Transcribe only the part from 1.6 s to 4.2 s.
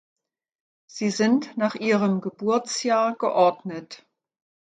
ihrem Geburtsjahr geordnet.